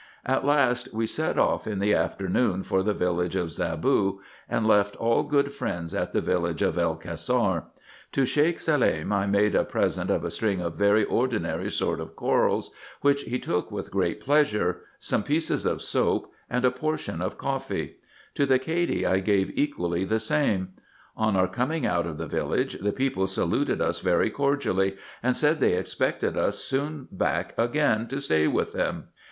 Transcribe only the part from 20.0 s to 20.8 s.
the same.